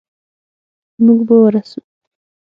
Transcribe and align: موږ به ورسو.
موږ 1.03 1.19
به 1.27 1.35
ورسو. 1.43 1.79